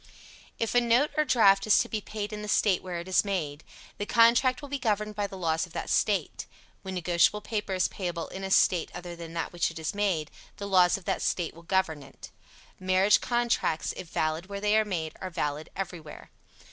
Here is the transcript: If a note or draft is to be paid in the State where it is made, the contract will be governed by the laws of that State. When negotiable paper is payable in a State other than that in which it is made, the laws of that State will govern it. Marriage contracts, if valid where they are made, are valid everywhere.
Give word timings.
If 0.57 0.73
a 0.73 0.81
note 0.81 1.11
or 1.15 1.23
draft 1.25 1.67
is 1.67 1.77
to 1.77 1.87
be 1.87 2.01
paid 2.01 2.33
in 2.33 2.41
the 2.41 2.47
State 2.47 2.81
where 2.81 2.97
it 2.99 3.07
is 3.07 3.23
made, 3.23 3.63
the 3.99 4.07
contract 4.07 4.59
will 4.63 4.67
be 4.69 4.79
governed 4.79 5.13
by 5.15 5.27
the 5.27 5.37
laws 5.37 5.67
of 5.67 5.73
that 5.73 5.91
State. 5.91 6.47
When 6.81 6.95
negotiable 6.95 7.41
paper 7.41 7.75
is 7.75 7.87
payable 7.87 8.27
in 8.29 8.43
a 8.43 8.49
State 8.49 8.89
other 8.95 9.15
than 9.15 9.33
that 9.35 9.49
in 9.49 9.51
which 9.51 9.69
it 9.69 9.77
is 9.77 9.93
made, 9.93 10.31
the 10.57 10.67
laws 10.67 10.97
of 10.97 11.05
that 11.05 11.21
State 11.21 11.53
will 11.53 11.61
govern 11.61 12.01
it. 12.01 12.31
Marriage 12.79 13.21
contracts, 13.21 13.93
if 13.95 14.07
valid 14.09 14.47
where 14.47 14.59
they 14.59 14.75
are 14.75 14.85
made, 14.85 15.13
are 15.21 15.29
valid 15.29 15.69
everywhere. 15.75 16.31